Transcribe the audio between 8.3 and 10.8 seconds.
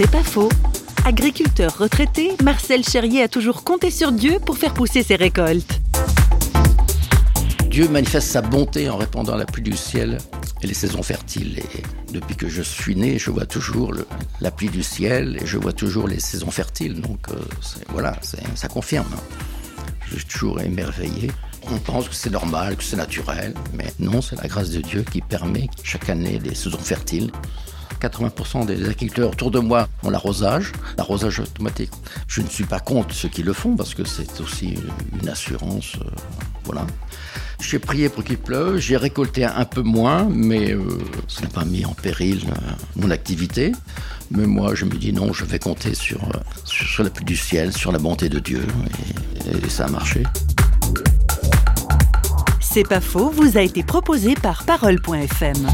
bonté en répandant la pluie du ciel et les